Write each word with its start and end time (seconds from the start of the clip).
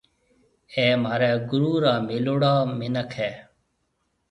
اَي 0.75 0.87
مهاريَ 1.01 1.31
گُرو 1.49 1.73
را 1.83 1.93
ميليوڙا 2.07 2.53
مِنک 2.79 3.11
هيَ۔ 3.19 3.31